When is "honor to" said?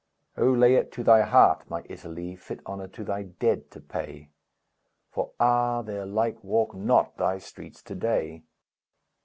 2.65-3.03